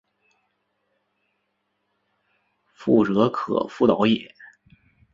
[2.75, 4.33] 覆辙可复蹈耶？